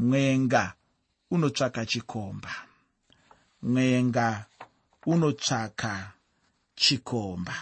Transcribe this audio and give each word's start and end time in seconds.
mwenga 0.00 0.72
unotsvaka 1.30 1.86
chikomba. 1.86 2.54
Mwenga 3.62 4.46
unotsvaka 5.06 6.12
chikomba. 6.74 7.54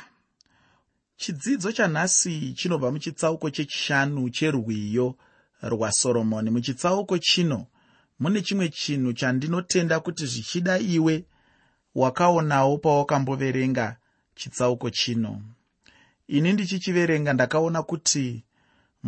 Chidzidzo 1.17 1.73
chanhasi 1.73 2.53
chinobva 2.53 2.91
muchitsauko 2.93 3.51
chechishanu 3.51 4.31
cherwiyo 4.31 5.15
rwasoromoni 5.63 6.51
muchitsauko 6.51 7.19
chino 7.19 7.67
mune 8.21 8.43
chimwe 8.43 8.69
chinhu 8.69 9.13
chandinotenda 9.13 10.01
kuti 10.01 10.27
zvichida 10.27 10.79
iwe 10.79 11.25
wakaonawo 11.95 12.79
pawakamboverenga 12.79 13.97
chitsauko 14.35 14.91
chino. 14.91 15.43
Ini 16.29 16.53
ndichichiverenga 16.53 17.33
ndakaona 17.33 17.83
kuti 17.83 18.45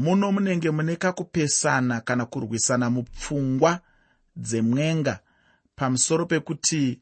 muno 0.01 0.33
munenge 0.33 0.71
mune 0.71 0.97
kakupesana 0.97 2.01
kana 2.01 2.27
kurwisana 2.27 2.91
mupfungwa 2.91 3.81
dzemwenga. 4.37 5.21
Pamusoro 5.77 6.27
pekuti 6.27 7.01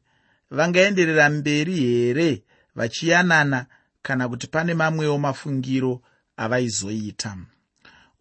vangaenderera 0.51 1.29
mberi 1.29 1.75
here 1.79 2.43
vachiyanana 2.75 3.65
kana 4.01 4.29
kuti 4.29 4.47
pane 4.47 4.73
mamwewo 4.73 5.17
mafungiro 5.17 6.01
avaizoita? 6.37 7.37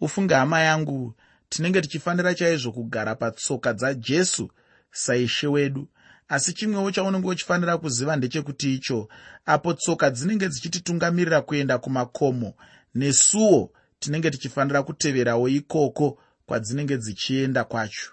Ufunge 0.01 0.35
hama 0.35 0.61
yangu 0.61 1.15
tinenge 1.49 1.81
tichifanira 1.81 2.35
chaizvo 2.35 2.73
kugara 2.73 3.15
patsoka 3.15 3.73
dzajesu 3.73 4.51
saishe 4.91 5.47
wedu. 5.47 5.89
Asi 6.29 6.53
chimwewo 6.53 6.91
chaunenge 6.91 7.29
uchifanira 7.29 7.79
kuziva 7.79 8.17
ndechekuti 8.17 8.75
icho 8.75 9.09
apo 9.47 9.73
tsoka 9.75 10.11
dzinenge 10.11 10.49
dzichititungamirira 10.49 11.41
kuenda 11.41 11.79
kumakomo 11.79 12.55
nesuwo 12.95 13.71
tinenge 13.99 14.31
tichifanira 14.31 14.83
kuteverawo 14.83 15.49
ikoko 15.49 16.19
kwadzinenge 16.47 16.97
dzichienda 16.99 17.65
kwacho. 17.65 18.11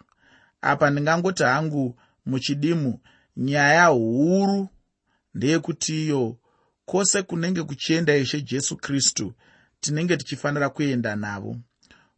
Apa 0.62 0.90
ndingangoti 0.90 1.44
hangu 1.44 2.00
muchidimu 2.26 3.00
nyaya 3.38 3.86
huru 3.86 4.70
ndeyekuti 5.34 6.06
iyo 6.06 6.38
kwose 6.86 7.22
kunenge 7.22 7.64
kuchienda 7.64 8.16
ishe 8.18 8.42
jesu 8.42 8.78
kristu 8.78 9.34
tinenge 9.80 10.18
tichifanira 10.18 10.70
kuenda 10.70 11.16
navo. 11.16 11.58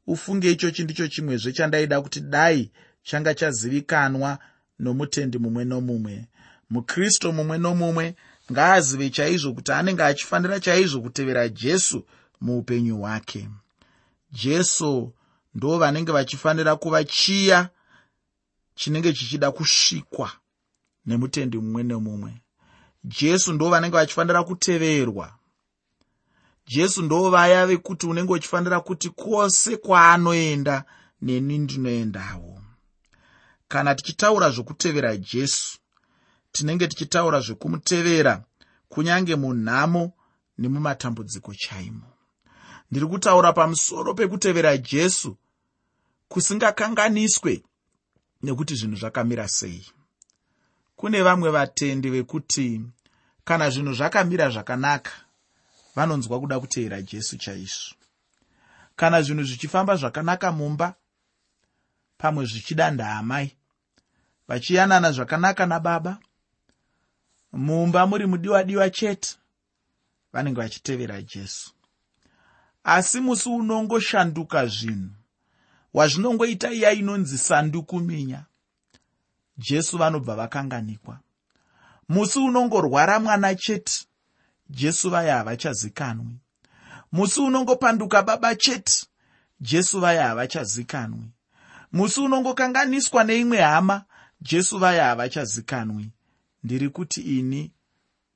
Ufunge 0.08 0.52
ichochi 0.52 0.84
ndicho 0.84 1.08
chimwezve 1.08 1.52
chandaida 1.52 2.02
kuti 2.02 2.19
dai 2.22 2.72
changa 3.03 3.34
chazivikanwa 3.34 4.39
nomutendi 4.80 5.38
mumwe 5.38 5.66
nomumwe. 5.66 6.25
Mukristu 6.69 7.34
mumwe 7.34 7.58
nomumwe 7.58 8.16
ngaazive 8.52 9.09
chaizvo 9.09 9.53
kuti 9.53 9.72
anenge 9.72 10.03
achifanira 10.03 10.59
chaizvo 10.59 11.02
kutevera 11.02 11.50
jesu 11.50 12.06
muupenyu 12.41 12.97
hwake 12.97 13.50
jesu 14.43 15.13
ndo 15.55 15.77
vanenge 15.77 16.11
vachifanira 16.11 16.75
kuva 16.75 17.03
chiya 17.03 17.69
chinenge 18.75 19.13
chichida 19.13 19.52
kusvikwa 19.52 20.31
nemutendi 21.05 21.57
mumwe 21.57 21.83
nemumwe. 21.83 22.41
Jesu 23.03 23.53
ndo 23.53 23.69
vanenge 23.69 23.97
vachifanira 23.97 24.44
kuteverwa. 24.44 25.33
Jesu 26.67 27.02
ndo 27.02 27.29
vaya 27.29 27.67
vekuti 27.67 28.07
unenge 28.07 28.33
uchifanira 28.33 28.79
kuti 28.79 29.09
kwose 29.09 29.77
kwaanoenda 29.77 30.83
neni 31.22 31.57
ndinoendawo. 31.57 32.61
Kana 33.67 33.95
tichitaura 33.95 34.49
zvokutevera 34.49 35.17
jesu 35.17 35.77
tinenge 36.51 36.88
tichitaura 36.88 37.39
zvekumutevera 37.39 38.44
kunyange 38.89 39.35
munhamo 39.35 40.13
nemumatambudziko 40.57 41.53
chaimo 41.53 42.16
ndiri 42.91 43.05
kutaura 43.07 43.53
pamusoro 43.53 44.13
pekutevera 44.13 44.77
jesu 44.77 45.38
kusingakanganiswe 46.30 47.63
nekuti 48.44 48.75
zvinhu 48.75 48.95
zvakamira 48.95 49.47
sei. 49.47 49.85
Kune 50.95 51.21
vamwe 51.21 51.49
vatendi 51.52 52.09
vekuti 52.09 52.81
kana 53.44 53.69
zvinhu 53.69 53.94
zvakamira 53.94 54.49
zvakanaka 54.49 55.11
vanonzwa 55.95 56.39
kuda 56.39 56.59
kutevera 56.59 57.01
jesu 57.01 57.38
chaizvo. 57.38 57.95
Kana 58.95 59.22
zvinhu 59.22 59.44
zvichifamba 59.44 59.95
zvakanaka 59.95 60.51
mumba 60.51 60.95
pamwe 62.17 62.45
zvichida 62.45 62.91
ndaamai 62.91 63.57
vachiyanana 64.47 65.12
zvakanaka 65.12 65.66
nababa 65.66 66.17
mumba 67.51 68.07
muri 68.07 68.25
mudiwa 68.25 68.63
diwa 68.63 68.89
chete 68.89 69.35
vanenge 70.33 70.62
vachitevera 70.62 71.22
jesu 71.22 71.72
asi 72.88 73.20
musi 73.20 73.50
unongoshanduka 73.50 74.66
zvinhu 74.66 75.09
wazvinongoita 75.94 76.72
iya 76.72 76.92
inonzi 76.92 77.38
sandukuminya 77.38 78.46
jesu 79.58 79.98
vanobva 79.98 80.36
vakanganikwa. 80.36 81.20
Musi 82.09 82.40
unongorwara 82.40 83.20
mwana 83.20 83.56
chete 83.56 84.06
jesu 84.70 85.09
vaya 85.09 85.36
havachazikanwi. 85.38 86.40
Musi 87.12 87.42
unongopanduka 87.42 88.24
baba 88.24 88.56
chete 88.56 89.06
jesu 89.62 90.00
vaya 90.00 90.28
havachazikanwi. 90.28 91.30
Musi 91.92 92.19
unongokanganiswa 92.22 93.24
neimwe 93.24 93.62
hama 93.62 94.04
jesu 94.42 94.78
vaya 94.80 95.06
havachazikanwi. 95.06 96.12
Ndiri 96.64 96.90
kuti 96.90 97.22
ini 97.22 97.72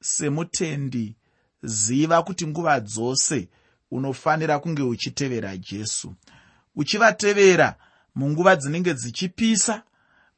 semutendi 0.02 1.16
ziva 1.64 2.24
kuti 2.24 2.48
nguva 2.48 2.80
dzose 2.80 3.50
unofanira 3.92 4.60
kunge 4.60 4.82
uchitevera 4.82 5.58
jesu. 5.58 6.14
Uchivatevera 6.76 7.76
munguva 8.16 8.56
dzinenge 8.56 8.94
dzichipisa 8.94 9.84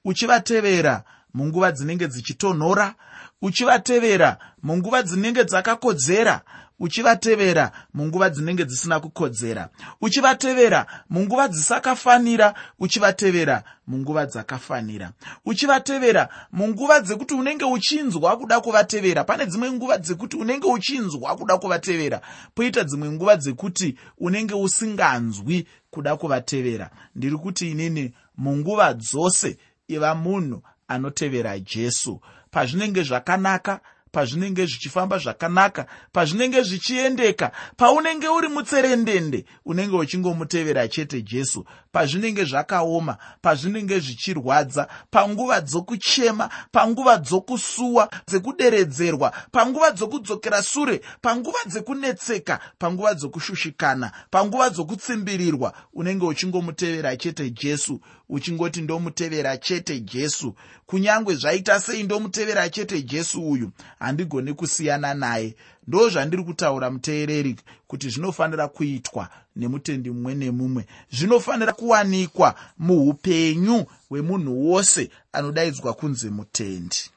uchivatevera 0.05 1.03
munguva 1.33 1.71
dzinenge 1.71 2.07
dzichitonhora 2.07 2.95
uchivatevera 3.41 4.37
munguva 4.63 5.03
dzinenge 5.03 5.43
dzakakodzera 5.43 6.41
uchivatevera 6.79 7.71
munguva 7.93 8.29
dzinenge 8.29 8.65
dzisina 8.65 8.99
kukodzera. 8.99 9.69
Uchivatevera 10.01 10.85
munguva 11.09 11.47
dzisakafanira 11.47 12.53
uchivatevera 12.79 13.63
munguva 13.87 14.25
dzakafanira. 14.25 15.11
Uchivatevera 15.45 16.29
munguva 16.51 16.99
dzekuti 16.99 17.33
unenge 17.33 17.65
uchinzwa 17.65 18.37
kuda 18.37 18.61
kuvatevera. 18.61 19.23
Pane 19.23 19.45
dzimwe 19.45 19.71
nguva 19.71 19.97
dzekuti 19.97 20.37
unenge 20.37 20.67
uchinzwa 20.67 21.35
kuda 21.35 21.57
kuvatevera 21.57 22.21
poita 22.55 22.83
dzimwe 22.83 23.11
nguva 23.11 23.35
dzekuti 23.35 23.97
unenge 24.17 24.53
usinganzwi 24.53 25.67
kuda 25.89 26.15
kuvatevera. 26.15 26.89
Ndiri 27.15 27.37
kuti 27.37 27.71
inini 27.71 28.13
munguva 28.37 28.93
dzose 28.93 29.57
iva 29.87 30.15
munhu 30.15 30.61
anotevera 30.87 31.59
jesu. 31.59 32.21
Pazvinenge 32.51 33.03
zvakanaka 33.03 33.79
pazvinenge 34.13 34.65
zvichifamba 34.65 35.17
zvakanaka 35.17 35.85
pazvinenge 36.11 36.63
zvichiendeka. 36.63 37.51
Paunenge 37.77 38.27
uri 38.27 38.47
mutserendende 38.47 39.45
unenge 39.65 39.95
uchingomutevera 39.95 40.87
chete 40.87 41.21
jesu. 41.21 41.65
Pazvinenge 41.91 42.45
zvakaoma 42.45 43.17
pazvinenge 43.41 43.99
zvichirwadza 43.99 44.87
panguva 45.11 45.61
dzokuchema 45.61 46.49
panguva 46.71 47.17
dzokusuwa 47.17 48.09
dzekuderedzerwa 48.27 49.33
panguva 49.51 49.91
dzokudzokera 49.91 50.63
sure 50.63 51.01
panguva 51.21 51.59
dzekunetseka 51.65 52.59
panguva 52.79 53.13
dzokushushikana 53.13 54.11
panguva 54.31 54.69
dzokutsimbirirwa 54.69 55.73
unenge 55.93 56.25
uchingomutevera 56.25 57.17
chete 57.17 57.49
jesu 57.49 58.01
uchingoti 58.33 58.81
ndomutevera 58.81 59.57
chete 59.57 59.99
jesu. 59.99 60.55
Kunyange 60.85 61.35
zvaita 61.35 61.79
sei 61.79 62.03
ndomutevera 62.03 62.69
chete 62.69 63.01
jesu 63.01 63.49
uyu 63.51 63.71
handigoni 63.99 64.53
kusiyana 64.53 65.13
naye. 65.13 65.55
Ndo 65.87 66.09
zvandiri 66.09 66.43
kutaura 66.43 66.89
muteereri 66.91 67.55
kuti 67.87 68.09
zvinofanira 68.09 68.67
kuitwa 68.67 69.29
nemutendi 69.55 70.11
mumwe 70.11 70.35
nemumwe. 70.35 70.85
Zvinofanira 71.11 71.73
kuwanikwa 71.73 72.55
muupenyu 72.77 73.85
hwemunhu 74.09 74.71
wose 74.71 75.09
anodaidzwa 75.33 75.93
kunzi 75.93 76.29
mutendi. 76.29 77.09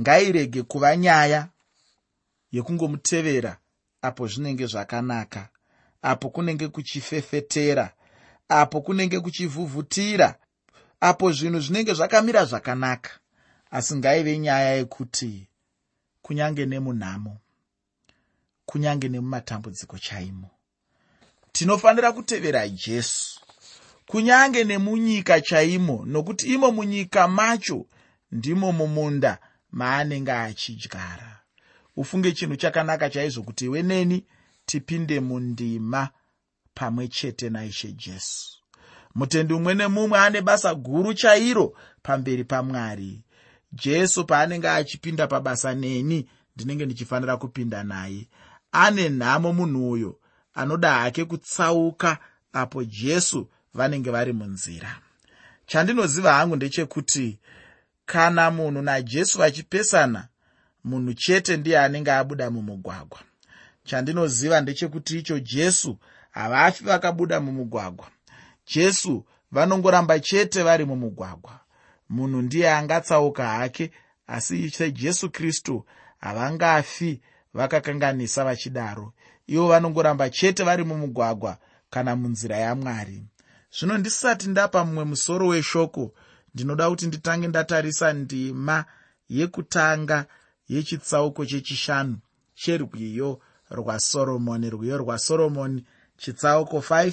Ngairege 0.00 0.62
kuva 0.62 0.96
nyaya 0.96 1.48
yekungomutevera 2.52 3.56
apo 4.02 4.26
zvinenge 4.26 4.66
zvakanaka 4.66 5.48
apo 6.02 6.30
kunenge 6.30 6.68
kuchifefetera 6.68 7.92
apo 8.50 8.80
kunenge 8.80 9.20
kuchivhuvhutira 9.20 10.34
apo 11.00 11.32
zvinhu 11.32 11.60
zvinenge 11.60 11.94
zvakamira 11.94 12.44
zvakanaka. 12.44 13.10
Asi 13.70 13.96
ngaive 13.96 14.38
nyaya 14.38 14.74
yekuti 14.74 15.46
kunyange 16.22 16.66
nemunhamo 16.66 17.36
kunyange 18.66 19.08
nemumatambudziko 19.08 19.98
chaimo 19.98 20.50
tinofanira 21.52 22.12
kutevera 22.12 22.68
jesu. 22.68 23.40
Kunyange 24.06 24.64
nemunyika 24.64 25.40
chaimo 25.40 26.04
nokuti 26.06 26.46
imo 26.54 26.72
munyika 26.72 27.28
macho 27.28 27.86
ndimo 28.32 28.72
mumunda 28.72 29.38
maanenge 29.70 30.32
achidyara. 30.32 31.40
Ufunge 31.96 32.32
chinhu 32.32 32.56
chakanaka 32.56 33.10
chaizvo 33.10 33.42
kuti 33.42 33.64
iwe 33.64 33.82
neni 33.82 34.24
tipinde 34.66 35.20
mundima 35.20 36.08
pamwe 36.74 37.08
chete 37.08 37.50
naishe 37.50 37.92
jesu. 37.92 38.50
Mutendi 39.14 39.54
mumwe 39.54 39.74
nemumwe 39.74 40.18
ane 40.18 40.40
basa 40.42 40.74
guru 40.74 41.14
chairo 41.14 41.76
pamberi 42.02 42.44
pamwari. 42.44 43.22
Jesu 43.72 44.24
paanenge 44.24 44.68
achipinda 44.68 45.26
pabasa 45.26 45.74
neni 45.74 46.28
ndinenge 46.56 46.84
ndichifanira 46.86 47.36
kupinda 47.36 47.84
naye. 47.84 48.28
Ane 48.72 49.08
nhamo 49.08 49.52
munhu 49.52 49.90
uyo 49.90 50.18
anoda 50.54 50.92
hake 50.94 51.24
kutsauka 51.24 52.18
apo 52.52 52.84
jesu 52.84 53.48
vanenge 53.74 54.10
vari 54.10 54.32
munzira. 54.32 54.98
Chandinoziva 55.66 56.32
hangu 56.34 56.56
ndechekuti 56.56 57.38
kana 58.06 58.50
munhu 58.50 58.82
najesu 58.82 59.38
vachipesana 59.38 60.28
munhu 60.84 61.14
chete 61.14 61.56
ndiye 61.56 61.78
anenge 61.78 62.12
abuda 62.12 62.50
mumugwagwa. 62.50 63.20
Chandinoziva 63.84 64.60
ndechekuti 64.60 65.18
icho 65.18 65.38
jesu 65.38 65.98
havafi 66.30 66.84
vakabuda 66.84 67.40
mumugwagwa. 67.40 68.06
Jesu 68.66 69.24
vanongoramba 69.52 70.20
chete 70.20 70.62
vari 70.62 70.84
mumugwagwa. 70.84 71.60
Munhu 72.08 72.42
ndiye 72.42 72.70
angatsauka 72.70 73.48
hake 73.48 73.90
asi 74.26 74.70
sejesu 74.70 75.30
kristu 75.30 75.84
havangafi 76.18 77.20
vakakanganisa 77.54 78.44
vachidaro. 78.44 79.12
Ivo 79.46 79.68
vanongoramba 79.68 80.30
chete 80.30 80.62
vari 80.64 80.84
mumugwagwa 80.84 81.58
kana 81.90 82.16
munzira 82.16 82.56
yamwari. 82.56 83.22
Zvino 83.78 83.98
ndisati 83.98 84.48
ndapa 84.48 84.84
mumwe 84.84 85.04
musoro 85.04 85.46
weshoko 85.46 86.12
ndinoda 86.54 86.90
kuti 86.90 87.06
nditange 87.06 87.48
ndatarisa 87.48 88.12
ndima 88.12 88.84
yekutanga 89.28 90.26
yechitsauko 90.68 91.46
chechishanu 91.46 92.18
cherwiyo 92.54 93.40
rwasoromoni 93.70 94.70
rwiyo 94.70 94.98
rwasoromoni 94.98 95.84
chitsauko 96.20 96.78
5 96.78 97.12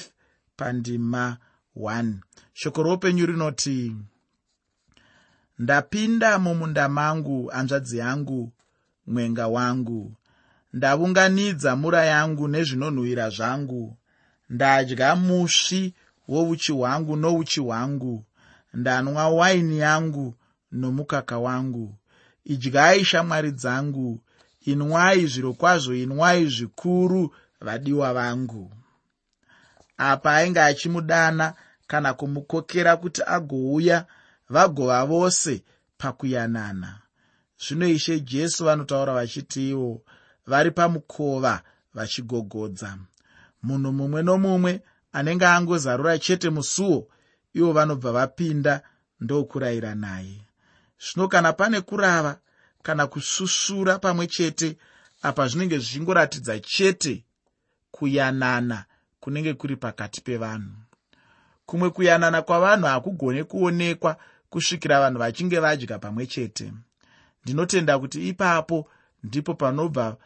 pandima 0.57 1.37
1 1.75 2.13
shoko 2.53 2.83
roupenyu 2.83 3.25
rinoti 3.25 3.95
ndapinda 5.59 6.39
mumunda 6.39 6.89
mangu 6.89 7.47
hanzvadzi 7.47 7.97
yangu 7.97 8.51
mwenga 9.07 9.47
wangu. 9.47 10.13
Ndavunganidza 10.73 11.75
mura 11.75 12.05
yangu 12.05 12.47
nezvinonhuhwira 12.47 13.29
zvangu. 13.29 13.97
Ndadya 14.49 15.15
musvi 15.15 15.93
wouchi 16.27 16.71
hwangu 16.71 17.15
nouchi 17.15 17.59
hwangu. 17.59 18.25
Ndanwa 18.73 19.29
waini 19.29 19.77
yangu 19.79 20.35
nomukaka 20.71 21.37
wangu. 21.39 21.95
Idyai 22.45 23.05
shamwari 23.05 23.51
dzangu. 23.51 24.19
Inwai 24.71 25.25
zviro 25.27 25.53
kwazvo 25.53 25.93
inwai 25.95 26.45
zvikuru 26.45 27.35
vadiwa 27.61 28.13
vangu 28.13 28.71
apa 29.97 30.35
ainge 30.35 30.61
achimudana 30.61 31.53
kana 31.87 32.13
kumukokera 32.13 32.97
kuti 32.97 33.21
agouya 33.25 34.05
vagova 34.49 35.05
vose 35.05 35.63
pakuyanana. 35.97 36.99
Zvino 37.59 37.87
ishe 37.87 38.19
jesu 38.19 38.65
vanotaura 38.65 39.13
vachiti 39.13 39.69
ivo 39.69 40.01
vari 40.47 40.71
pamukova 40.71 41.61
vachigogodza. 41.93 42.97
Munhu 43.63 43.91
mumwe 43.91 44.23
nomumwe 44.23 44.81
anenge 45.11 45.45
angozarura 45.45 46.19
chete 46.19 46.49
musuo 46.49 47.07
ivo 47.53 47.73
vanobva 47.73 48.11
vapinda 48.11 48.81
ndokurayira 49.19 49.95
naye. 49.95 50.41
Zvino 50.99 51.27
kana 51.27 51.53
pane 51.53 51.81
kurava 51.81 52.39
kana 52.83 53.07
kususura 53.07 53.99
pamwe 53.99 54.27
chete 54.27 54.77
apa 55.21 55.47
zvinenge 55.47 55.77
zvichingoratidza 55.77 56.59
chete 56.59 57.25
kuyanana 57.91 58.85
kunenge 59.27 59.53
kuri 59.53 59.75
pakati 59.75 60.21
pevanhu. 60.21 60.71
Kumwe 61.65 61.89
kuyanana 61.89 62.41
kwavanhu 62.41 62.85
hakugone 62.87 63.43
kuonekwa 63.43 64.17
kusvikira 64.49 64.99
vanhu 64.99 65.19
vachinge 65.19 65.59
vadya 65.59 65.99
pamwe 65.99 66.25
chete. 66.27 66.73
Ndinotenda 67.43 67.99
kuti 67.99 68.27
ipapo 68.29 68.89
ndipo 69.23 69.53
panobva 69.53 70.17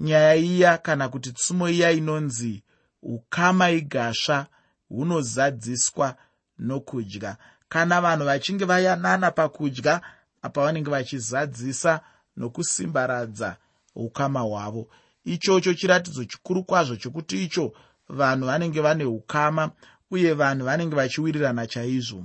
nyaya 0.00 0.34
iya 0.34 0.78
kana 0.78 1.08
kuti 1.08 1.32
tsumo 1.32 1.68
iya 1.68 1.90
inonzi 1.90 2.62
ukama 3.02 3.70
igasva 3.70 4.46
hunozadziswa 4.88 6.16
nokudya. 6.58 7.36
Kana 7.68 8.00
vanhu 8.00 8.24
vachinge 8.24 8.64
vayanana 8.64 9.30
pakudya 9.30 10.00
apa 10.42 10.62
vanenge 10.64 10.90
vachizadzisa 10.90 12.00
nokusimbaradza 12.36 13.56
ukama 13.94 14.40
hwavo. 14.40 14.88
Ichocho 15.24 15.74
chiratidzo 15.74 16.24
chikuru 16.24 16.64
kwazvo 16.64 16.96
chokuti 16.96 17.44
icho 17.44 17.72
vanhu 18.08 18.46
vanenge 18.46 18.80
vane 18.80 19.04
ukama 19.04 19.70
uye 20.10 20.32
vanhu 20.34 20.64
vanenge 20.64 20.96
vachiwirirana 20.96 21.66
chaizvo. 21.66 22.24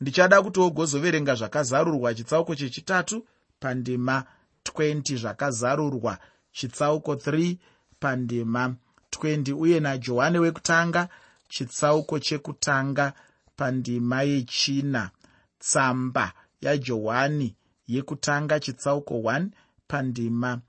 Ndichada 0.00 0.42
kuti 0.42 0.60
wogozoverenga 0.60 1.34
zvakazarurwa 1.34 2.14
chitsauko 2.14 2.54
chechitatu 2.54 3.26
pandima 3.60 4.24
20 4.64 5.16
zvakazarurwa 5.16 6.18
chitsauko 6.52 7.14
3 7.14 7.56
pandima 8.00 8.74
20 9.12 9.52
uye 9.52 9.80
najohani 9.80 10.38
wekutanga 10.38 11.08
chitsauko 11.48 12.18
chekutanga 12.18 13.12
pandima 13.56 14.22
yechina. 14.22 15.10
Tsamba 15.58 16.32
yajohani 16.60 17.56
yekutanga 17.88 18.60
chitsauko 18.60 19.14
1 19.14 19.46
pandima 19.88 20.60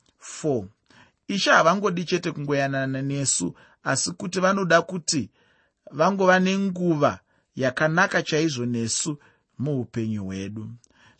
4 0.43 0.65
ishe 1.27 1.51
havangodi 1.51 2.03
chete 2.05 2.31
kungoyanana 2.31 3.01
nesu 3.01 3.55
asi 3.83 4.11
kuti 4.11 4.39
vanoda 4.39 4.81
kuti 4.81 5.29
vangova 5.91 6.39
nenguva 6.39 7.19
yakanaka 7.55 8.23
chaizvo 8.23 8.65
nesu 8.65 9.17
muupenyu 9.59 10.23
hwedu. 10.23 10.69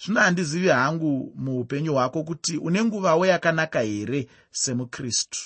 Zvino 0.06 0.19
handizivi 0.19 0.67
hangu 0.67 1.33
muupenyu 1.35 1.94
hwako 1.94 2.23
kuti 2.23 2.57
une 2.57 2.83
nguvawo 2.83 3.25
yakanaka 3.25 3.81
here 3.81 4.27
semukristu? 4.51 5.39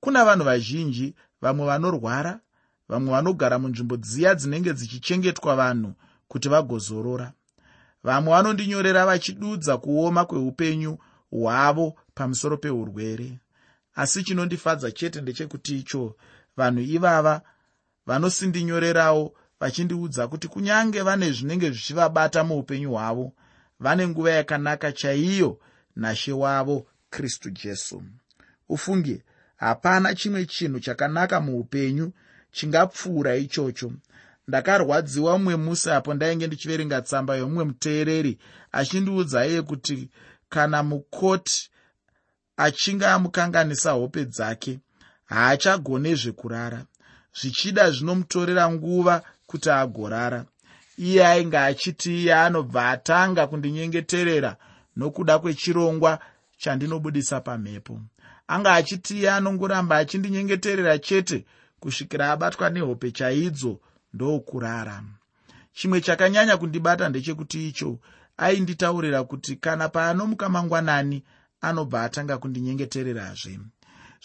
Kuna 0.00 0.24
vanhu 0.24 0.44
vazhinji 0.44 1.14
vamwe 1.40 1.66
vanorwara 1.66 2.40
vamwe 2.88 3.10
vanogara 3.10 3.58
munzvimbo 3.58 3.96
dziya 3.96 4.34
dzinenge 4.34 4.72
dzichichengetwa 4.72 5.56
vanhu 5.56 5.94
kuti 6.28 6.48
vagozorora. 6.48 7.32
Vamwe 8.04 8.32
vanondinyorera 8.32 9.06
vachidudza 9.06 9.76
kuoma 9.76 10.24
kweupenyu 10.24 10.98
hwavo 11.30 11.94
pamusoro 12.14 12.56
peurwere 12.56 13.38
asi 13.94 14.22
chinondifadza 14.24 14.90
chete 14.90 15.20
ndechekuti 15.20 15.78
icho 15.78 16.16
vanhu 16.56 16.80
ivava 16.80 17.42
vanosindinyorerawo 18.06 19.34
vachindiudza 19.60 20.28
kuti 20.28 20.48
kunyange 20.48 21.02
vane 21.02 21.32
zvinenge 21.32 21.70
zvichivabata 21.70 22.44
muupenyu 22.44 22.90
hwavo 22.90 23.32
vane 23.80 24.08
nguva 24.08 24.30
yakanaka 24.30 24.92
chaiyo 24.92 25.58
nashe 25.96 26.32
wavo 26.32 26.86
kristu 27.10 27.50
jesu. 27.50 28.02
Ufunge 28.68 29.22
hapana 29.56 30.14
chimwe 30.14 30.46
chinhu 30.46 30.80
chakanaka 30.80 31.40
muupenyu 31.40 32.12
chingapfuura 32.52 33.36
ichocho. 33.36 33.92
Ndakarwadziwa 34.48 35.38
mumwe 35.38 35.56
musi 35.56 35.90
apo 35.90 36.14
ndainge 36.14 36.46
ndichiverenga 36.46 37.02
tsamba 37.02 37.36
yomumwe 37.36 37.64
muteereri 37.64 38.38
achindiudza 38.72 39.46
iye 39.46 39.62
kuti 39.62 40.10
kana 40.48 40.82
mukoti 40.82 41.70
achinge 42.56 43.06
amukanganisa 43.06 43.90
hope 43.90 44.24
dzake 44.24 44.80
haachagone 45.24 46.14
zvekurara. 46.14 46.84
Zvichida 47.40 47.90
zvinomutorera 47.90 48.70
nguva 48.70 49.22
kuti 49.46 49.70
agorara. 49.70 50.44
Iye 50.98 51.26
ainge 51.26 51.58
achiti 51.58 52.22
iye 52.22 52.34
anobva 52.34 52.90
atanga 52.90 53.46
kundinyengeterera 53.46 54.56
nokuda 54.96 55.38
kwechirongwa 55.38 56.18
chandinobudisa 56.58 57.40
pamhepo. 57.40 58.00
Anga 58.46 58.74
achiti 58.74 59.18
iye 59.18 59.30
anongoramba 59.30 59.96
achindinyengeterera 59.96 60.98
chete 60.98 61.44
kusvikira 61.80 62.30
abatwa 62.30 62.70
nehope 62.70 63.10
chaidzo 63.10 63.80
ndokurara. 64.14 65.02
Chimwe 65.72 66.00
chakanyanya 66.00 66.56
kundibata 66.56 67.08
ndechekuti 67.08 67.68
icho 67.68 67.98
ainditaurira 68.36 69.24
kuti 69.24 69.56
kana 69.56 69.88
paanomuka 69.88 70.48
mangwanani 70.48 71.22
anobva 71.62 72.02
atanga 72.02 72.38
kundinyengetererazve. 72.38 73.58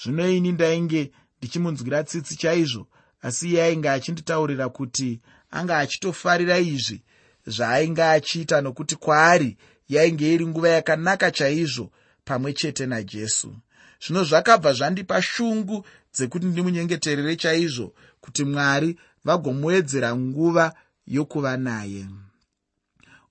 Zvino 0.01 0.29
ini 0.29 0.51
ndainge 0.51 1.11
ndichimunzwira 1.37 2.03
tsitsi 2.03 2.35
chaizvo 2.37 2.87
asi 3.21 3.49
iye 3.49 3.63
ainge 3.63 3.89
achinditaurira 3.89 4.69
kuti 4.69 5.21
anga 5.51 5.77
achitofarira 5.77 6.57
izvi 6.59 7.03
zvaainge 7.47 8.03
achiita 8.03 8.61
nokuti 8.61 8.95
kwaari 8.95 9.57
yainge 9.89 10.33
iri 10.33 10.47
nguva 10.47 10.69
yakanaka 10.69 11.31
chaizvo 11.31 11.91
pamwe 12.25 12.53
chete 12.53 12.85
najesu. 12.85 13.55
Zvino 14.03 14.23
zvakabva 14.23 14.73
zvandipa 14.73 15.21
shungu 15.21 15.85
dzekuti 16.13 16.45
ndimunyengeterere 16.45 17.35
chaizvo 17.35 17.93
kuti 18.21 18.43
mwari 18.43 18.99
vagomuwedzera 19.25 20.15
nguva 20.15 20.73
yokuva 21.07 21.57
naye. 21.57 22.05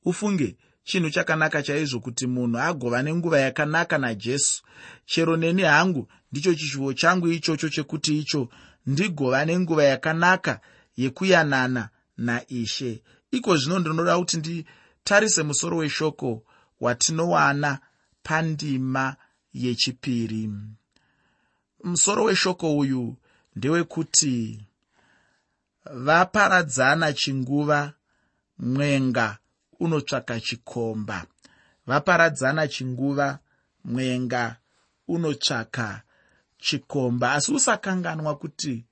Ufunge 0.05 0.57
chinhu 0.87 1.11
chakanaka 1.11 1.63
chaizvo 1.63 2.01
kuti 2.01 2.27
munhu 2.27 2.59
agova 2.59 3.03
nenguva 3.03 3.39
yakanaka 3.41 3.99
najesu. 3.99 4.63
Chero 5.07 5.37
neni 5.37 5.63
hangu 5.63 6.09
ndicho 6.33 6.55
chishuvo 6.55 6.93
changu 6.93 7.29
ichocho 7.29 7.69
chekuti 7.69 8.19
icho 8.19 8.49
ndigova 8.87 9.45
nenguva 9.45 9.85
yakanaka 9.85 10.61
yekuyanana 10.97 11.89
naishe. 12.17 13.03
Iko 13.31 13.57
zvino 13.57 13.79
ndinoda 13.79 14.19
kuti 14.19 14.37
nditarise 14.37 15.43
musoro 15.43 15.77
weshoko 15.77 16.43
watinowana 16.81 17.79
pandima 18.23 19.17
yechipiri. 19.55 20.51
Musoro 21.85 22.25
weshoko 22.25 22.79
uyu 22.79 23.17
ndewekuti 23.57 24.61
vaparadzana 25.91 27.13
chinguva 27.13 27.93
mwenga 28.59 29.39
unotsvaka 29.81 30.41
chikomba. 30.41 31.27
Vaparadzana 31.87 32.69
chinguva 32.69 33.39
mwenga 33.85 34.57
unotsvaka 35.09 36.03
chikomba. 36.59 37.33
Asi 37.33 37.53
usakanganwa 37.53 38.37
kuti 38.37 38.85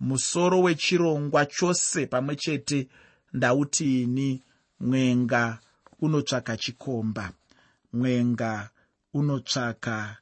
musoro 0.00 0.60
wechirongwa 0.62 1.46
chose 1.46 2.06
pamwe 2.06 2.36
chete 2.36 2.88
ndauti 3.32 4.02
ini 4.02 4.42
mwenga 4.80 5.58
unotsvaka 6.00 6.56
chikomba. 6.56 7.32
Mwenga 7.92 8.70
unotsvaka 9.14 10.16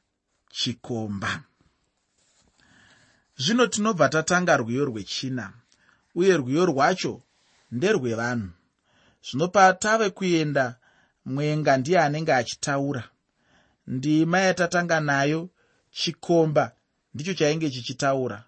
chikomba. 0.49 1.43
Zvino 3.37 3.67
tinobva 3.67 4.09
tatanga 4.09 4.57
rwiyo 4.57 4.85
rwechina 4.85 5.53
uye 6.15 6.37
rwiyo 6.37 6.65
rwacho 6.65 7.21
nderwevanhu 7.71 8.49
zvino 9.31 9.47
patave 9.47 10.09
kuenda. 10.09 10.75
Mwenga 11.25 11.77
ndiye 11.77 11.99
anenge 11.99 12.33
achitaura. 12.33 13.03
Ndima 13.87 14.39
yatatanga 14.39 14.99
nayo 14.99 15.49
chikomba 15.91 16.71
ndicho 17.13 17.33
chainge 17.33 17.69
chichitaura. 17.69 18.43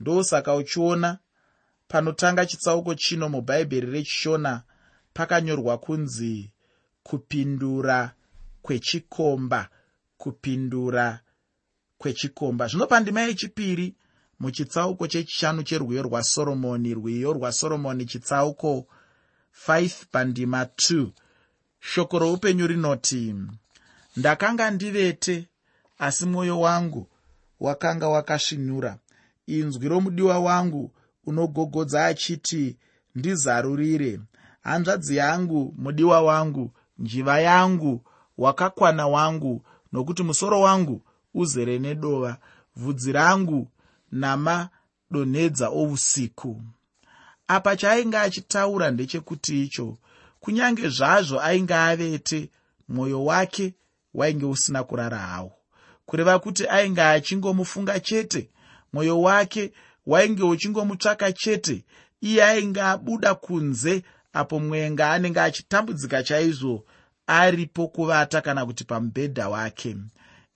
Ndosaka 0.00 0.54
uchiona 0.54 1.18
panotanga 1.88 2.46
chitsauko 2.46 2.94
chino 2.94 3.28
mubhaibheri 3.28 3.86
rechishona 3.90 4.62
pakanyorwa 5.12 5.78
kunzi 5.78 6.52
kupindura 7.02 8.12
kwechikomba 8.62 9.68
kupindura 10.16 11.20
kwechikomba. 11.98 12.66
Zvino 12.66 12.86
pandima 12.86 13.20
yechipiri 13.20 13.94
muchitsauko 14.40 15.06
chechishanu 15.06 15.62
cherwiyo 15.62 16.02
rwasoromoni. 16.02 16.94
Rwiyo 16.94 17.32
rwasoromoni 17.32 18.04
chitsauko 18.06 18.86
5 19.68 19.90
pandima 20.10 20.64
2 20.64 21.06
shoko 21.80 22.18
roupenyu 22.18 22.66
rinoti 22.66 23.34
ndakanga 24.16 24.70
ndivete 24.70 25.48
asi 25.98 26.26
mwoyo 26.26 26.60
wangu 26.60 27.08
wakanga 27.60 28.08
wakasvinura 28.08 28.98
inzwi 29.46 29.88
romudiwa 29.88 30.38
wangu 30.38 30.90
unogogodza 31.26 32.06
achiti 32.06 32.76
ndizarurire. 33.14 34.20
Hanzvadzi 34.62 35.16
yangu 35.16 35.74
mudiwa 35.78 36.22
wangu 36.22 36.70
njiva 36.98 37.40
yangu 37.40 38.02
wakakwana 38.38 39.06
wangu 39.06 39.62
nokuti 39.92 40.22
musoro 40.22 40.60
wangu 40.60 41.02
uzere 41.34 41.78
nedova. 41.78 42.36
Vhudzi 42.76 43.12
rangu 43.12 43.68
namadonhedza 44.12 45.68
ousiku 45.68 46.62
apa 47.54 47.76
chaainge 47.76 48.18
achitaura 48.18 48.90
ndechekuti 48.90 49.62
icho 49.64 49.98
kunyange 50.40 50.88
zvazvo 50.88 51.40
ainge 51.40 51.74
avete 51.74 52.50
mwoyo 52.88 53.24
wake 53.24 53.74
wainge 54.14 54.46
usina 54.46 54.84
kurara 54.84 55.18
hawo. 55.18 55.52
Kureva 56.06 56.38
kuti 56.38 56.66
ainge 56.68 57.02
achingomufunga 57.02 58.00
chete 58.00 58.50
mwoyo 58.92 59.20
wake 59.22 59.72
wainge 60.06 60.42
uchingomutsvaka 60.42 61.32
chete 61.32 61.84
iye 62.20 62.44
ainge 62.44 62.82
abuda 62.82 63.34
kunze 63.34 64.02
apo 64.32 64.60
mwenga 64.60 65.10
anenge 65.10 65.40
achitambudzika 65.40 66.22
chaizvo 66.22 66.84
aripo 67.26 67.88
kuvata 67.88 68.40
kana 68.40 68.66
kuti 68.66 68.84
pamubhedha 68.84 69.48
wake. 69.48 69.96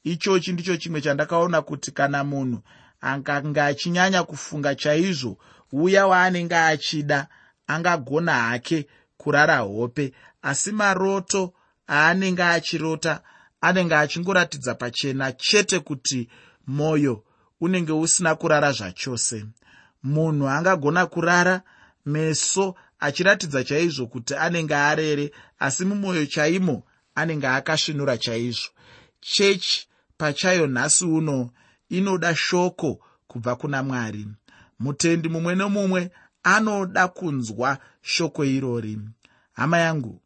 Ichochi 0.05 0.53
ndicho 0.53 0.77
chimwe 0.77 1.01
chandakaona 1.01 1.63
kuti 1.63 1.91
kana 1.91 2.25
munhu 2.25 2.59
angange 3.01 3.61
achinyanya 3.61 4.23
kufunga 4.23 4.75
chaizvo 4.75 5.39
uya 5.73 6.07
waanenge 6.07 6.57
achida 6.57 7.29
angagona 7.67 8.33
hake 8.35 8.87
kurara 9.17 9.59
hope. 9.59 10.13
Asi 10.43 10.73
maroto 10.73 11.55
aanenge 11.89 12.43
achirota 12.43 13.21
anenge 13.61 13.95
achingoratidza 13.95 14.75
pachena 14.75 15.33
chete 15.33 15.81
kuti 15.81 16.29
mwoyo 16.67 17.25
unenge 17.61 17.93
usina 17.93 18.35
kurara 18.35 18.73
zvachose. 18.73 19.47
Munhu 20.03 20.49
angagona 20.49 21.07
kurara 21.07 21.63
meso 22.07 22.75
achiratidza 23.01 23.65
chaizvo 23.65 24.07
kuti 24.07 24.35
anenge 24.35 24.75
arere 24.75 25.31
asi 25.59 25.85
mumwoyo 25.85 26.27
chaimo 26.27 26.83
anenge 27.15 27.47
akasvinura 27.47 28.19
chaizvo. 28.19 28.69
Chechi 29.21 29.89
pachayo 30.19 30.67
nhasi 30.67 31.05
uno 31.05 31.51
inoda 31.89 32.37
shoko 32.37 33.01
kubva 33.27 33.57
kuna 33.57 33.83
mwari 33.83 34.27
mutendi 34.79 35.29
mumwe 35.29 35.55
nomumwe 35.55 36.11
anoda 36.43 37.09
kunzwa 37.09 37.79
shoko 38.03 38.45
irori. 38.45 38.99
Hama 39.53 39.79
yangu 39.79 40.21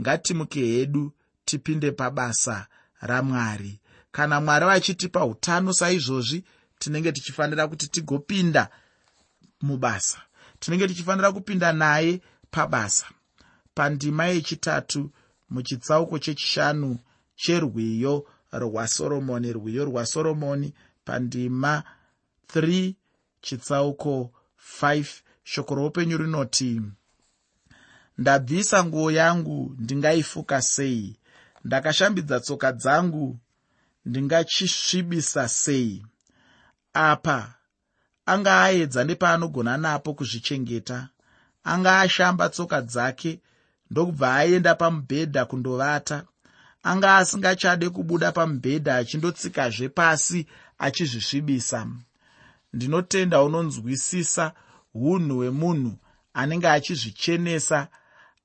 ngatimuke 0.00 0.60
hedu 0.66 1.12
tipinde 1.44 1.90
pabasa 1.92 2.66
ramwari. 3.00 3.80
Kana 4.12 4.40
mwari 4.40 4.66
vachitipa 4.66 5.24
utano 5.24 5.72
saizvozvi 5.72 6.44
tinenge 6.78 7.12
tichifanira 7.12 7.68
kuti 7.68 7.88
tigopinda 7.88 8.68
mubasa. 9.60 10.22
Tinenge 10.60 10.88
tichifanira 10.88 11.32
kupinda 11.32 11.72
naye 11.72 12.20
pabasa. 12.50 13.06
Pandima 13.74 14.26
yechitatu 14.26 15.10
muchitsauko 15.50 16.18
chechishanu 16.18 16.98
cherwiyo 17.36 18.26
rwasoromoni 18.52 19.52
rwiyo 19.52 19.84
rwasoromoni 19.84 20.74
pandima 21.04 21.82
3 22.54 22.94
chitsauko 23.44 24.14
5 24.80 25.06
shoko 25.44 25.74
roupenyu 25.74 26.16
rinoti 26.18 26.80
ndabvisa 28.18 28.84
nguo 28.84 29.10
yangu 29.10 29.76
ndingaifuka 29.78 30.62
sei? 30.62 31.16
Ndakashambidza 31.64 32.40
tsoka 32.40 32.72
dzangu 32.72 33.38
ndingachisvibisa 34.06 35.48
sei? 35.48 36.06
Apa 36.92 37.54
anga 38.26 38.62
aedza 38.62 39.04
nepaanogona 39.04 39.76
napo 39.76 40.14
kuzvichengeta? 40.14 41.08
Anga 41.64 42.00
ashamba 42.00 42.48
tsoka 42.48 42.78
dzake 42.82 43.40
ndokubva 43.90 44.34
aenda 44.34 44.74
pamubhedha 44.74 45.44
kundovata? 45.44 46.24
Anga 46.82 47.16
asingachade 47.16 47.90
kubuda 47.90 48.32
pamubhedha 48.32 48.96
achindotsikazve 48.96 49.88
pasi 49.88 50.46
achizvisvibisa 50.78 51.86
ndinotenda 52.72 53.42
unonzwisisa 53.42 54.52
unhu 54.94 55.36
hwemunhu 55.36 55.96
anenge 56.34 56.68
achizvichenesa 56.68 57.88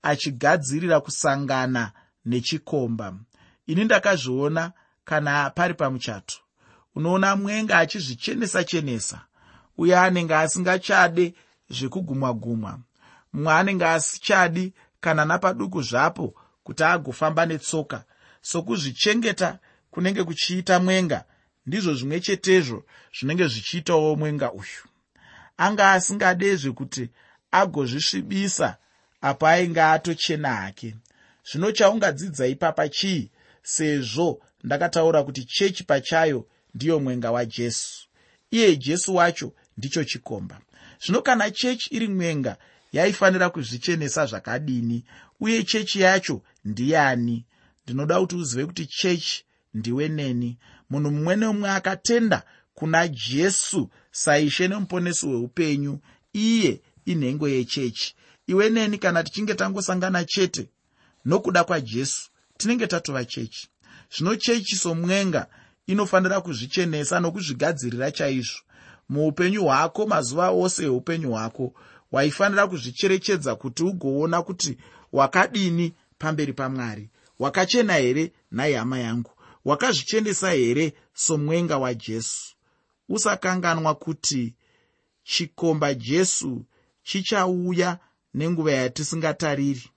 achigadzirira 0.01 0.99
kusangana 1.01 1.91
nechikomba. 2.25 3.13
Ini 3.67 3.83
ndakazviona 3.85 4.71
kana 5.05 5.49
pari 5.49 5.73
pamuchato. 5.73 6.37
Unoona 6.95 7.35
mwenga 7.35 7.77
achizvichenesa 7.77 8.63
chenesa 8.63 9.21
uye 9.77 9.97
anenge 9.97 10.35
asingachade 10.35 11.33
zvekugumwa 11.69 12.33
gumwa. 12.33 12.79
Mumwe 13.33 13.53
anenge 13.53 13.85
asichadi 13.85 14.73
kana 14.99 15.25
napaduku 15.25 15.81
zvapo 15.81 16.35
kuti 16.63 16.83
agofamba 16.83 17.45
netsoka. 17.45 18.03
Sokuzvichengeta 18.41 19.59
kunenge 19.91 20.23
kuchiita 20.23 20.79
mwenga 20.79 21.25
ndizvo 21.67 21.93
zvimwe 21.93 22.19
chetezvo 22.19 22.83
zvinenge 23.17 23.47
zvichiitawo 23.47 24.15
mwenga 24.15 24.51
uyu. 24.51 24.83
Anga 25.57 25.91
asingadezve 25.91 26.71
kuti 26.71 27.09
agozvisvibisa 27.51 28.77
apo 29.21 29.47
ainge 29.47 29.81
atochena 29.81 30.55
hake. 30.55 30.95
Zvino 31.51 31.71
chaungadzidza 31.71 32.47
ipapa 32.47 32.89
chii? 32.89 33.29
Sezvo 33.63 34.41
ndakataura 34.63 35.23
kuti 35.23 35.43
chechi 35.45 35.83
pachayo 35.83 36.47
ndiyo 36.75 36.99
mwenga 36.99 37.31
wajesu 37.31 38.07
iye 38.51 38.75
jesu 38.75 39.15
wacho 39.15 39.53
ndicho 39.77 40.03
chikomba. 40.03 40.59
Zvino 41.05 41.21
kana 41.21 41.51
chechi 41.51 41.95
iri 41.95 42.07
mwenga 42.07 42.57
yaifanira 42.91 43.49
kuzvichenesa 43.49 44.25
zvakadini? 44.25 45.03
Uye 45.39 45.63
chechi 45.63 46.01
yacho 46.01 46.41
ndiani? 46.65 47.45
Ndinoda 47.83 48.19
kuti 48.19 48.35
uzive 48.35 48.65
kuti 48.65 48.85
chechi 48.85 49.43
ndiwe 49.77 50.05
neni. 50.17 50.57
Munhu 50.89 51.11
mumwe 51.11 51.35
nemumwe 51.35 51.69
akatenda 51.69 52.43
kuna 52.73 53.07
jesu 53.07 53.89
saishe 54.11 54.67
nemuponesi 54.67 55.25
weupenyu 55.27 55.99
iye 56.33 56.81
inhengo 57.05 57.47
yechechi. 57.49 58.15
Iwe 58.47 58.69
neni 58.69 58.97
kana 58.97 59.23
tichinge 59.23 59.53
tangosangana 59.53 60.25
chete 60.25 60.69
nokuda 61.25 61.63
kwajesu 61.63 62.29
tinenge 62.57 62.87
tatova 62.87 63.25
chechi. 63.25 63.67
Zvino 64.17 64.35
chechi 64.35 64.75
somwenga 64.75 65.47
inofanira 65.87 66.41
kuzvichenesa 66.41 67.19
nokuzvigadzirira 67.19 68.11
chaizvo. 68.11 68.59
Muupenyu 69.09 69.63
hwako 69.63 70.05
mazuva 70.07 70.49
ose 70.49 70.83
eupenyu 70.83 71.29
hwako 71.31 71.73
waifanira 72.11 72.67
kuzvicherechedza 72.67 73.55
kuti 73.55 73.83
ugoona 73.83 74.41
kuti 74.41 74.77
wakadini 75.11 75.93
pamberi 76.19 76.53
pamwari. 76.53 77.09
Wakachena 77.39 77.93
here 77.93 78.31
nhai 78.51 78.73
hama 78.73 78.99
yangu 78.99 79.31
wakazvichenesa 79.67 80.51
here 80.51 80.93
somwenga 81.13 81.77
wajesu? 81.77 82.55
Usakanganwa 83.09 83.95
kuti 83.95 84.55
chikomba 85.23 85.93
jesu 85.93 86.65
chichauya 87.03 87.99
nenguva 88.33 88.71
yatisingatariri. 88.71 89.89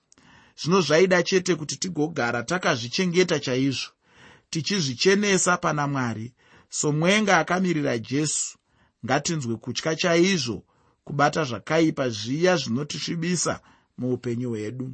Zvino 0.61 0.81
zvaida 0.81 1.23
chete 1.23 1.55
kuti 1.55 1.75
tigogara 1.77 2.43
takazvichengeta 2.43 3.39
chaizvo 3.39 3.89
tichizvichenesa 4.49 5.57
pana 5.57 5.87
mwari. 5.87 6.33
Somwenga 6.69 7.37
akamirira 7.37 7.97
jesu. 7.97 8.57
Ngatinzwe 9.05 9.55
kutya 9.55 9.95
chaizvo 9.95 10.63
kubata 11.03 11.43
zvakaipa 11.43 12.09
zviya 12.09 12.57
zvinotisvibisa 12.57 13.61
muupenyu 13.97 14.49
hwedu. 14.49 14.93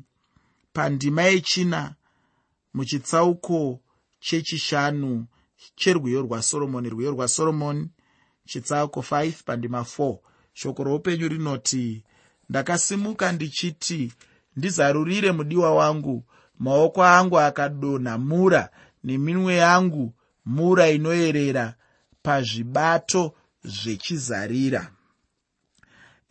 Pandima 0.73 1.23
yechina 1.23 1.95
muchitsauko 2.73 3.79
chechishanu 4.19 5.27
cherwiyo 5.75 6.21
rwasoromoni 6.21 6.89
rwiyo 6.89 7.11
rwasoromoni 7.11 7.89
chitsauko 8.45 8.99
5 8.99 9.43
pandima 9.45 9.81
4 9.81 10.17
shoko 10.53 10.83
roupenyu 10.83 11.27
rinoti 11.27 12.03
ndakasimuka 12.49 13.31
ndichiti 13.31 14.13
ndizarurire 14.55 15.31
mudiwa 15.31 15.75
wangu 15.75 16.25
maoko 16.59 17.03
angu 17.03 17.39
akadonha 17.39 18.17
mura 18.17 18.69
neminwe 19.03 19.55
yangu 19.55 20.13
mura 20.45 20.89
inoyerera 20.89 21.75
pazvibato 22.23 23.35
zvechizarira. 23.63 24.91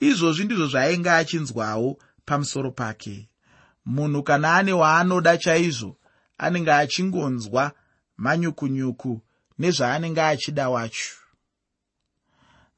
Izvozvi 0.01 0.45
ndizvo 0.45 0.67
zvaainge 0.67 1.11
achinzwawo 1.11 1.99
pamusoro 2.25 2.71
pake. 2.71 3.29
Munhu 3.87 4.23
kana 4.23 4.55
ane 4.57 4.73
waanoda 4.73 5.39
chaizvo 5.39 5.97
anenge 6.39 6.73
achingonzwa 6.73 7.73
manyukunyuku 8.17 9.21
nezvaanenge 9.59 10.23
achida 10.23 10.69
wacho. 10.69 11.13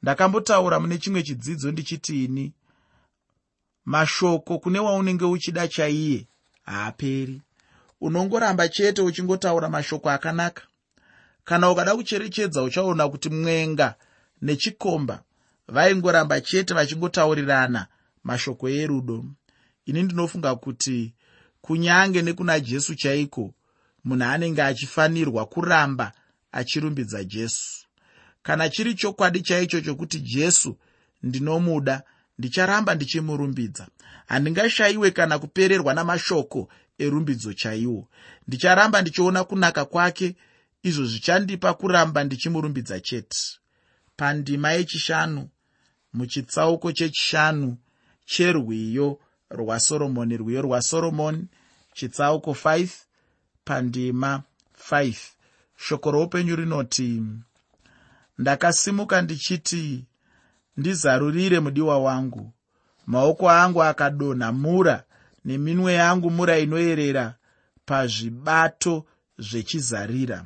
Ndakambotaura 0.03 0.81
mune 0.81 0.99
chimwe 0.99 1.23
chidzidzo 1.23 1.71
ndichitiini 1.73 2.53
mashoko 3.85 4.59
kune 4.59 4.79
waunenge 4.79 5.25
uchida 5.25 5.69
chaiye 5.69 6.27
haaperi. 6.63 7.43
Unongoramba 8.01 8.69
chete 8.69 9.03
uchingotaura 9.03 9.69
mashoko 9.69 10.11
akanaka. 10.11 10.63
Kana 11.45 11.71
ukada 11.71 11.95
kucherechedza 11.97 12.63
uchaona 12.63 13.09
kuti 13.09 13.29
mwenga 13.31 13.95
nechikomba 14.43 15.23
vaingoramba 15.69 16.41
chete 16.41 16.75
vachingotaurirana 16.75 17.87
mashoko 18.25 18.69
erudo. 18.69 19.25
Ini 19.85 20.03
ndinofunga 20.03 20.55
kuti 20.57 21.15
kunyange 21.69 22.23
nekuna 22.23 22.61
jesu 22.61 22.95
chaiko 22.95 23.55
munhu 24.05 24.25
anenge 24.25 24.63
achifanirwa 24.63 25.47
kuramba 25.47 26.13
achirumbidza 26.53 27.25
jesu. 27.25 27.87
Kana 28.43 28.69
chiri 28.69 28.95
chokwadi 28.95 29.41
chaicho 29.43 29.81
chokuti 29.81 30.21
jesu 30.21 30.77
ndinomuda 31.23 32.03
ndicharamba 32.39 32.95
ndichimurumbidza. 32.95 33.89
Handingashayiwe 34.27 35.11
kana 35.11 35.39
kupererwa 35.39 35.95
namashoko 35.95 36.69
erumbidzo 36.99 37.53
chaiwo. 37.53 38.09
Ndicharamba 38.47 39.01
ndichiona 39.03 39.45
kunaka 39.45 39.85
kwake 39.85 40.37
izvo 40.83 41.05
zvichandipa 41.05 41.75
kuramba 41.75 42.25
ndichimurumbidza 42.25 43.01
chete. 43.01 43.39
Pandima 44.17 44.73
yechishanu 44.73 45.49
muchitsauko 46.13 46.93
chechishanu 46.93 47.77
cherwiyo 48.25 49.21
rwasoromoni 49.51 50.37
rwiyo 50.37 50.63
rwasoromoni 50.63 51.49
chitsauko 51.99 52.51
5 52.51 52.89
pandima 53.65 54.43
5 54.91 55.15
shoko 55.77 56.11
roupenyu 56.11 56.57
rinoti 56.57 57.23
ndakasimuka 58.39 59.23
ndichiti 59.23 60.05
ndizarurire 60.77 61.61
mudiwa 61.61 61.99
wangu. 61.99 62.53
Maoko 63.07 63.51
angu 63.51 63.83
akadonha 63.83 64.53
mura 64.53 65.05
neminwe 65.45 65.93
yangu 65.93 66.31
mura 66.31 66.59
inoyerera 66.59 67.35
pazvibato 67.87 69.07
zvechizarira. 69.39 70.45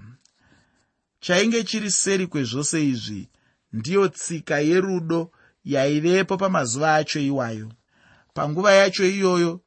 Chainge 1.21 1.65
chiri 1.65 1.91
seri 1.91 2.27
kwezvose 2.27 2.89
izvi 2.89 3.29
ndiyo 3.73 4.09
tsika 4.09 4.59
yerudo 4.59 5.31
yaivepo 5.65 6.37
pamazuva 6.37 6.95
acho 6.95 7.21
iwayo. 7.21 7.73
Panguva 8.35 8.73
yacho 8.73 9.05
iyoyo 9.05 9.61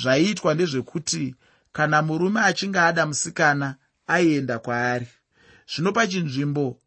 zvaiitwa 0.00 0.54
ndezvekuti 0.54 1.34
kana 1.72 2.02
murume 2.02 2.40
achinge 2.40 2.78
ada 2.80 3.06
musikana 3.06 3.76
aienda 4.06 4.58
kwaari. 4.58 5.06
Zvino 5.74 5.92
pachinzvimbo 5.92 6.78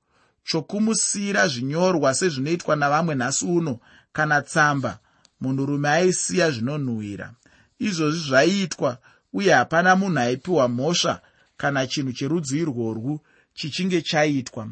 chokumusiyira 0.44 1.48
zvinyorwa 1.48 2.14
sezvinoitwa 2.14 2.76
navamwe 2.76 3.16
nhasi 3.16 3.46
uno 3.46 3.80
kana 4.14 4.42
tsamba 4.42 5.00
munhurume 5.42 5.90
aisiya 5.90 6.52
zvinonhuhwira. 6.52 7.34
Izvozvi 7.80 8.30
zvaiitwa 8.30 8.98
uye 9.34 9.54
hapana 9.54 9.96
munhu 9.96 10.20
aipiwa 10.20 10.68
mhosva 10.68 11.22
kana 11.58 11.88
chinhu 11.88 12.12
cherudzi 12.14 12.60
irworwu 12.60 13.20
chichinge 13.54 14.02
chaitwa. 14.02 14.68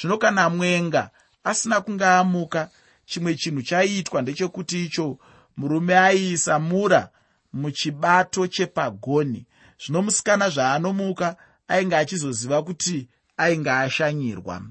Zvino 0.00 0.18
kana 0.18 0.50
mwenga 0.50 1.10
asina 1.44 1.80
kunge 1.80 2.04
amuka 2.04 2.70
chimwe 3.06 3.34
chinhu 3.34 3.62
chaiitwa 3.62 4.22
ndechekuti 4.22 4.84
icho 4.84 5.18
murume 5.56 5.98
aiisa 5.98 6.58
mura 6.58 7.08
muchibato 7.52 8.46
chepagoni 8.46 9.46
zvino 9.82 10.02
musikana 10.02 10.50
zvaanomuka 10.50 11.36
ainge 11.68 11.96
achizoziva 11.96 12.62
kuti 12.62 13.08
ainge 13.36 13.70
ashanyirwa. 13.70 14.62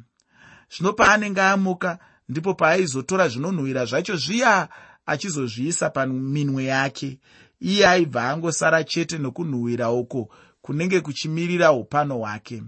Zvino 0.73 0.93
paanenge 0.93 1.41
amuka 1.41 1.99
ndipo 2.29 2.53
paaizotora 2.53 3.27
zvinonhuhwira 3.27 3.85
zvacho 3.85 4.15
zviya 4.15 4.69
achizozviisa 5.05 5.89
paminwe 5.89 6.63
yake. 6.63 7.19
Iye 7.59 7.87
aibva 7.87 8.29
angosara 8.29 8.83
chete 8.83 9.17
nokunhuhwira 9.17 9.91
uko 9.91 10.29
kunenge 10.61 11.01
kuchimirira 11.01 11.71
upano 11.71 12.17
hwake. 12.17 12.63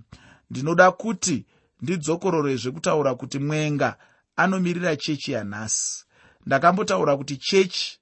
Ndinoda 0.50 0.91
kuti 0.91 1.45
ndidzokororezve 1.82 2.71
kutaura 2.71 3.15
kuti 3.15 3.39
mwenga 3.39 3.98
anomirira 4.36 4.95
chechi 4.95 5.32
yanhasi. 5.32 6.06
Ndakambotaura 6.45 7.17
kuti 7.17 7.38
chechi 7.38 8.00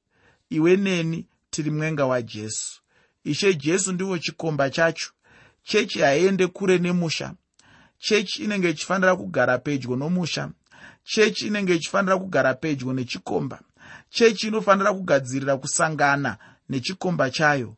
iwe 0.50 0.76
neni 0.78 1.28
tiri 1.50 1.72
mwenga 1.72 2.06
wajesu 2.06 2.83
ishe 3.24 3.54
jesu 3.54 3.92
ndiwo 3.94 4.18
chikomba 4.18 4.70
chacho. 4.70 5.12
Chechi 5.64 6.00
haiende 6.00 6.48
kure 6.48 6.78
nemusha. 6.78 7.34
Chechi 7.98 8.44
inenge 8.44 8.70
ichifanira 8.70 9.16
kugara 9.16 9.58
pedyo 9.58 9.96
nomusha. 9.96 10.50
Chechi 11.04 11.48
inenge 11.48 11.76
ichifanira 11.76 12.18
kugara 12.18 12.54
pedyo 12.54 12.94
nechikomba. 12.94 13.60
Chechi 14.10 14.48
inofanira 14.48 14.94
kugadzirira 14.94 15.58
kusangana 15.58 16.38
nechikomba 16.70 17.30
chayo. 17.30 17.76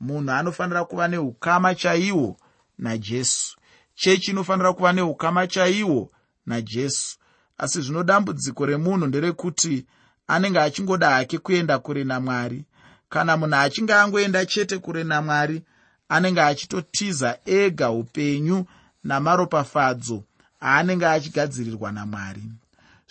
Munhu 0.00 0.30
anofanira 0.32 0.84
kuva 0.84 1.08
neukama 1.08 1.74
chaihwo 1.74 2.36
najesu 2.78 3.56
chechi 3.94 4.30
inofanira 4.30 4.72
kuva 4.72 4.92
neukama 4.92 5.46
chaihwo 5.46 6.10
najesu 6.46 7.18
asi 7.58 7.80
zvino 7.80 8.02
dambudziko 8.02 8.66
remunhu 8.66 9.06
nderekuti 9.06 9.86
anenge 10.26 10.60
achingoda 10.60 11.10
hake 11.10 11.38
kuenda 11.38 11.78
kure 11.78 12.04
namwari 12.04 12.64
kana 13.14 13.36
munhu 13.36 13.56
achinge 13.56 13.94
angoenda 13.94 14.46
chete 14.46 14.78
kure 14.78 15.04
namwari 15.04 15.62
anenge 16.08 16.40
achitotiza 16.40 17.38
ega 17.44 17.90
upenyu 17.90 18.64
namaropafadzo 19.04 20.24
aanenge 20.62 21.06
achigadzirirwa 21.06 21.92
namwari. 21.92 22.42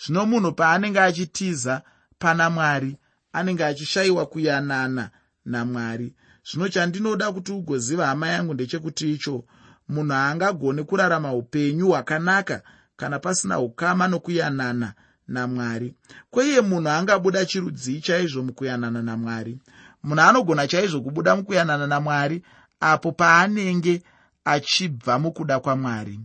Zvino 0.02 0.26
munhu 0.26 0.52
paanenge 0.52 1.00
achitiza 1.00 1.82
pana 2.18 2.50
mwari 2.50 2.96
anenge 3.32 3.64
achishayiwa 3.64 4.26
kuyanana 4.26 5.10
namwari. 5.44 6.14
Zvino 6.50 6.68
chandinoda 6.68 7.32
kuti 7.32 7.52
ugoziva 7.52 8.06
hama 8.06 8.28
yangu 8.28 8.54
ndechekuti 8.54 9.12
icho 9.12 9.44
munhu 9.88 10.12
haangagoni 10.12 10.84
kurarama 10.84 11.32
upenyu 11.34 11.86
hwakanaka 11.88 12.62
kana 12.96 13.18
pasina 13.18 13.58
ukama 13.58 14.08
nokuyanana 14.08 14.92
namwari. 15.28 15.94
Kweiye 16.30 16.60
munhu 16.60 16.88
angabuda 16.88 17.44
chirudzii 17.46 18.00
chaizvo 18.00 18.42
mukuyanana 18.42 19.02
namwari 19.02 19.58
munhu 20.04 20.22
anogona 20.22 20.68
chaizvo 20.68 21.00
kubuda 21.00 21.36
mukuyanana 21.36 21.86
namwari 21.86 22.42
apo 22.80 23.12
paanenge 23.12 24.02
achibva 24.44 25.18
mukuda 25.18 25.60
kwamwari. 25.60 26.20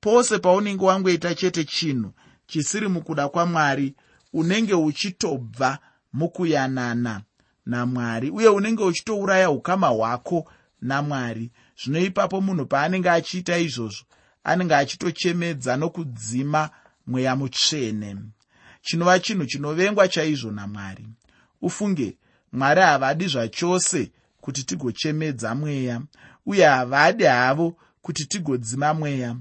Pose 0.00 0.38
paunenge 0.38 0.84
wangoita 0.84 1.34
chete 1.34 1.64
chinhu 1.64 2.12
chisiri 2.46 2.88
mukuda 2.88 3.28
kwamwari 3.28 3.94
unenge 4.32 4.74
uchitobva 4.74 5.78
mukuyanana 6.12 7.22
namwari 7.66 8.30
uye 8.30 8.48
unenge 8.48 8.82
uchitouraya 8.84 9.50
ukama 9.50 9.88
hwako 9.88 10.52
namwari. 10.80 11.50
Zvino 11.84 12.00
ipapo 12.00 12.40
munhu 12.40 12.66
paanenge 12.66 13.10
achiita 13.10 13.58
izvozvo 13.58 14.04
anenge 14.44 14.74
achitochemedza 14.74 15.76
nokudzima 15.76 16.70
mweya 17.06 17.36
mutsvene. 17.36 18.16
Chinova 18.82 19.18
chinhu 19.18 19.46
chinovengwa 19.46 20.08
chaizvo 20.08 20.50
namwari. 20.50 21.06
Ufunge 21.62 22.16
mwari 22.52 22.80
havadi 22.80 23.26
zvachose 23.26 24.10
kuti 24.40 24.64
tigochemedza 24.64 25.54
mweya 25.54 26.00
uye 26.46 26.64
havadi 26.66 27.24
havo 27.24 27.76
kuti 28.02 28.26
tigodzima 28.26 28.94
mweya. 28.94 29.36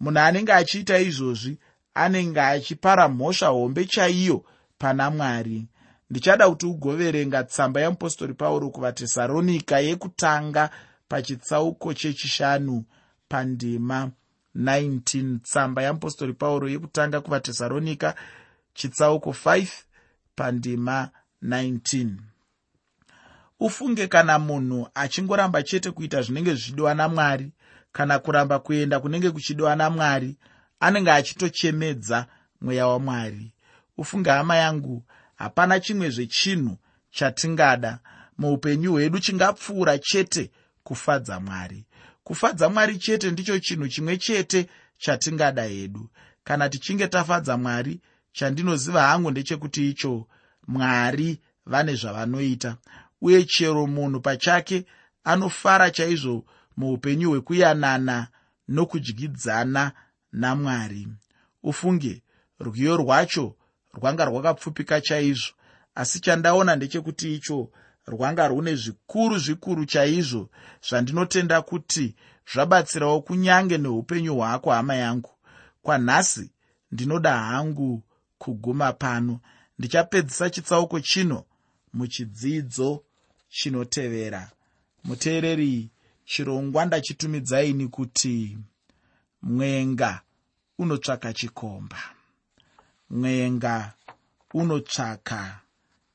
Munhu 0.00 0.18
anenge 0.20 0.52
achiita 0.52 0.98
izvozvi 0.98 1.58
anenge 1.94 2.40
achipara 2.40 3.08
mhosva 3.08 3.46
hombe 3.48 3.84
chaiyo 3.84 4.44
pana 4.78 5.10
mwari. 5.10 5.66
Ndichada 6.10 6.48
kuti 6.50 6.66
ugoverenga 6.66 7.44
tsamba 7.44 7.80
yeapostori 7.80 8.34
pauro 8.34 8.70
kuvatesaronika 8.70 9.80
yekutanga 9.80 10.70
pachitsauko 11.08 11.94
chechishanu 11.94 12.84
pandima 13.28 14.10
19 14.56 15.38
tsamba 15.38 15.82
yeapostori 15.82 16.32
pauro 16.32 16.68
yekutanga 16.68 17.20
kuvatesaronika 17.20 18.14
chitsauko 18.74 19.30
5 19.30 19.68
pandima 20.36 21.10
19 21.42 22.31
ufunge 23.66 24.06
kana 24.06 24.38
munhu 24.38 24.88
achingoramba 24.94 25.62
chete 25.62 25.90
kuita 25.90 26.22
zvinenge 26.22 26.54
zvichidiwa 26.54 26.94
namwari 26.94 27.52
kana 27.92 28.18
kuramba 28.18 28.58
kuenda 28.58 29.00
kunenge 29.00 29.30
kuchidiwa 29.30 29.76
namwari 29.76 30.36
anenge 30.80 31.10
achitochemedza 31.10 32.26
mweya 32.60 32.86
wamwari 32.86 33.52
ufunge 33.98 34.30
hama 34.30 34.56
yangu 34.56 35.04
hapana 35.36 35.80
chimwezve 35.80 36.26
chinhu 36.26 36.76
chatingada. 37.10 37.98
Muupenyu 38.38 38.92
hwedu 38.92 39.18
chingapfuura 39.18 39.98
chete 39.98 40.50
kufadza 40.84 41.40
mwari. 41.40 41.84
Kufadza 42.24 42.68
mwari 42.68 42.98
chete 42.98 43.30
ndicho 43.30 43.58
chinhu 43.58 43.88
chimwe 43.88 44.16
chete 44.16 44.66
chatingada 44.98 45.62
hedu. 45.64 46.10
Kana 46.44 46.68
tichinge 46.68 47.08
tafadza 47.08 47.56
mwari 47.56 48.00
chandinoziva 48.32 49.02
hangu 49.02 49.30
ndechekuti 49.30 49.90
icho 49.90 50.26
mwari 50.66 51.40
vane 51.66 51.94
zvavanoita 51.94 52.76
uye 53.22 53.44
chero 53.44 53.86
munhu 53.86 54.20
pachake 54.20 54.84
anofara 55.24 55.90
chaizvo 55.90 56.44
muupenyu 56.76 57.30
hwekuyanana 57.30 58.28
nokudyidzana 58.68 59.92
namwari. 60.32 61.08
Ufunge 61.62 62.22
rwiyo 62.60 62.96
rwacho 62.96 63.56
rwanga 63.94 64.24
rwakapfupika 64.24 65.00
chaizvo 65.00 65.52
asi 65.94 66.20
chandaona 66.20 66.76
ndechekuti 66.76 67.34
icho 67.34 67.70
rwanga 68.06 68.48
rune 68.48 68.74
zvikuru 68.74 69.38
zvikuru 69.38 69.86
chaizvo 69.86 70.50
zvandinotenda 70.88 71.62
kuti 71.62 72.14
zvabatsirawo 72.52 73.20
kunyange 73.20 73.78
neupenyu 73.78 74.34
hwako 74.36 74.70
hama 74.70 74.94
yangu. 74.94 75.30
Kwanhasi 75.82 76.50
ndinoda 76.92 77.38
hangu 77.38 78.02
kuguma 78.38 78.92
pano. 78.92 79.40
Ndichapedzisa 79.78 80.50
chitsauko 80.50 81.00
chino 81.00 81.44
muchidzidzo 81.92 83.04
chinotevera. 83.52 84.50
Muteereri 85.04 85.90
chirongwa 86.24 86.84
ndachitumidzaini 86.86 87.88
kuti 87.88 88.58
mwenga 89.42 90.20
unotsvaka 90.78 91.32
chikomba. 91.32 91.98
Mwenga 93.10 93.92
unotsvaka 94.54 95.60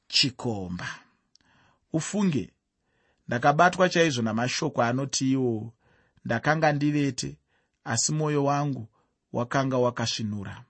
chikomba. 0.08 0.90
Ufunge 1.94 2.50
ndakabatwa 3.28 3.90
chaizvo 3.90 4.22
namashoko 4.22 4.84
anoti 4.84 5.32
iwo 5.32 5.74
ndakanga 6.26 6.72
ndivete 6.72 7.38
asi 7.84 8.12
mwoyo 8.12 8.44
wangu 8.46 8.88
wakanga 9.34 9.78
wakasvinura. 9.78 10.64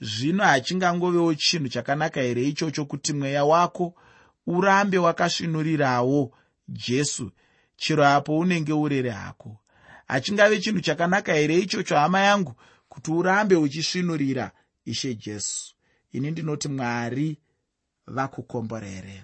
Zvino 0.00 0.44
hachingangovewo 0.44 1.34
chinhu 1.34 1.68
chakanaka 1.68 2.20
here 2.20 2.48
ichocho 2.48 2.84
kuti 2.84 3.12
mweya 3.12 3.44
wako 3.44 3.94
urambe 4.46 4.98
wakasvinurirawo 4.98 6.32
jesu. 6.68 7.30
Chero 7.76 8.06
apo 8.06 8.38
unenge 8.38 8.72
urere 8.72 9.10
hako. 9.10 9.56
Hachingave 10.06 10.60
chinhu 10.60 10.80
chakanaka 10.80 11.32
here 11.34 11.58
ichocho 11.58 11.96
hama 11.96 12.20
yangu 12.20 12.54
kuti 12.88 13.10
urambe 13.10 13.56
uchisvinurira 13.56 14.52
ishe 14.84 15.14
jesu? 15.14 15.74
Ini 16.12 16.30
ndinoti 16.30 16.68
mwari 16.68 17.38
vakukomborere 18.06 19.22